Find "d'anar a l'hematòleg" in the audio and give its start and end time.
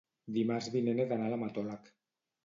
1.11-1.91